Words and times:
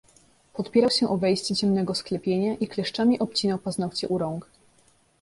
"Podpierał 0.53 0.89
się 0.89 1.09
o 1.09 1.17
wejście 1.17 1.55
ciemnego 1.55 1.95
sklepienia, 1.95 2.55
i 2.55 2.67
kleszczami 2.67 3.19
obcinał 3.19 3.59
paznokcie 3.59 4.07
u 4.07 4.17
rąk." 4.17 4.49